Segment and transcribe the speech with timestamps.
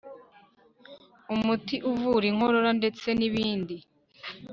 [1.33, 3.75] umuti uvura inkorora ndetse nibindi